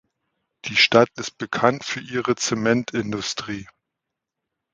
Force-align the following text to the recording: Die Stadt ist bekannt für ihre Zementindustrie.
Die 0.65 0.77
Stadt 0.77 1.11
ist 1.19 1.37
bekannt 1.37 1.83
für 1.83 1.99
ihre 1.99 2.35
Zementindustrie. 2.35 3.67